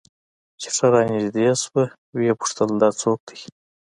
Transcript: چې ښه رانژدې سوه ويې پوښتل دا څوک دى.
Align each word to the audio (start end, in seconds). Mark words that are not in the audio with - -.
چې 0.61 0.69
ښه 0.75 0.85
رانژدې 0.93 1.47
سوه 1.63 1.83
ويې 2.15 2.33
پوښتل 2.39 2.69
دا 2.81 2.89
څوک 3.01 3.19
دى. 3.27 3.37